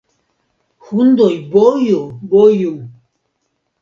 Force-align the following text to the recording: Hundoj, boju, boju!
Hundoj, 0.87 1.29
boju, 1.53 2.01
boju! 2.35 2.73